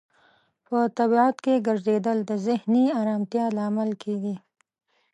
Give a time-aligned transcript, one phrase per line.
[0.67, 4.35] په طبیعت کې ګرځیدل د ذهني آرامتیا لامل کیږي.